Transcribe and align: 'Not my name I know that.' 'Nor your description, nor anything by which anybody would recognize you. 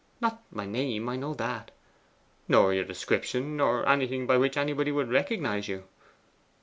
'Not 0.19 0.41
my 0.51 0.65
name 0.65 1.07
I 1.09 1.15
know 1.15 1.35
that.' 1.35 1.69
'Nor 2.47 2.73
your 2.73 2.83
description, 2.85 3.55
nor 3.57 3.87
anything 3.87 4.25
by 4.25 4.35
which 4.37 4.57
anybody 4.57 4.91
would 4.91 5.09
recognize 5.11 5.67
you. 5.67 5.83